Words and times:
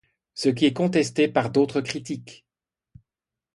Ce 0.33 0.49
qui 0.49 0.65
est 0.65 0.73
contesté 0.73 1.27
par 1.27 1.51
d'autres 1.51 1.79
critiques. 1.81 2.43